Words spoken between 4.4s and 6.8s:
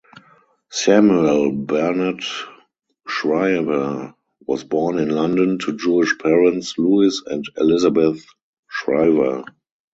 was born in London to Jewish parents